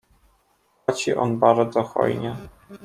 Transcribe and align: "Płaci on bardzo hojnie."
"Płaci 0.85 1.13
on 1.15 1.39
bardzo 1.39 1.83
hojnie." 1.83 2.35